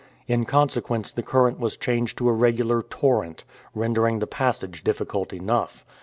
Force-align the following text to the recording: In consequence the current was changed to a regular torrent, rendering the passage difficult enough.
In 0.27 0.45
consequence 0.45 1.11
the 1.13 1.21
current 1.21 1.59
was 1.59 1.77
changed 1.77 2.17
to 2.17 2.27
a 2.27 2.31
regular 2.33 2.81
torrent, 2.81 3.43
rendering 3.75 4.17
the 4.17 4.25
passage 4.25 4.83
difficult 4.83 5.31
enough. 5.31 5.85